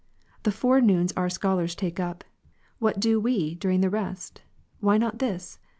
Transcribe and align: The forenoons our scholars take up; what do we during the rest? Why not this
The 0.41 0.51
forenoons 0.51 1.11
our 1.15 1.29
scholars 1.29 1.75
take 1.75 1.99
up; 1.99 2.23
what 2.79 2.99
do 2.99 3.19
we 3.19 3.53
during 3.53 3.81
the 3.81 3.89
rest? 3.91 4.41
Why 4.79 4.97
not 4.97 5.19
this 5.19 5.59